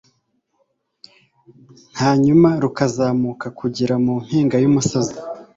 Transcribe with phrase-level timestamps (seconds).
[1.99, 5.15] hanyuma rukazamuka kugera mu mpinga y'umusozi